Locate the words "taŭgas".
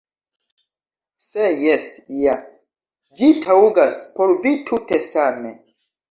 3.43-3.99